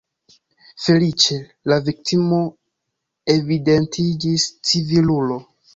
[0.85, 1.37] Feliĉe,
[1.73, 2.41] la viktimo
[3.39, 5.45] evidentiĝis civilulo.